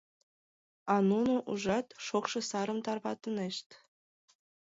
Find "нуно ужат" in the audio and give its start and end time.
1.09-1.87